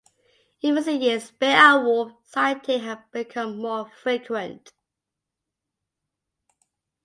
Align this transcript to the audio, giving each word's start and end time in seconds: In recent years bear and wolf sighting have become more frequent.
In 0.63 0.73
recent 0.73 0.99
years 1.03 1.29
bear 1.29 1.55
and 1.57 1.85
wolf 1.85 2.13
sighting 2.23 2.79
have 2.81 3.11
become 3.11 3.59
more 3.61 3.87
frequent. 3.87 4.73